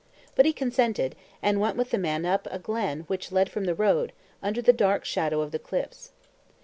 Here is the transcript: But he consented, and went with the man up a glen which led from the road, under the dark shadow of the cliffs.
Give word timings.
But 0.33 0.47
he 0.47 0.51
consented, 0.51 1.15
and 1.43 1.59
went 1.61 1.77
with 1.77 1.91
the 1.91 1.99
man 1.99 2.25
up 2.25 2.47
a 2.49 2.57
glen 2.57 3.01
which 3.01 3.31
led 3.31 3.51
from 3.51 3.65
the 3.65 3.75
road, 3.75 4.13
under 4.41 4.59
the 4.59 4.73
dark 4.73 5.05
shadow 5.05 5.41
of 5.41 5.51
the 5.51 5.59
cliffs. 5.59 6.09